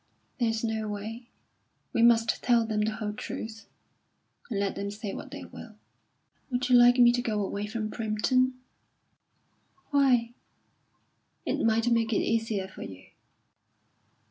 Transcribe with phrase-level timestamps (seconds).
[0.39, 1.29] "There is no way.
[1.93, 3.67] We must tell them the whole truth,
[4.49, 5.75] and let them say what they will."
[6.49, 8.53] "Would you like me to go away from Primpton?"
[9.91, 10.33] "Why?"
[11.45, 13.05] "It might make it easier for you."